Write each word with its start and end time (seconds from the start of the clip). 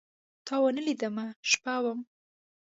تاونه 0.47 0.81
لیدمه، 0.87 1.25
شپه 1.49 1.75
وم 1.83 1.99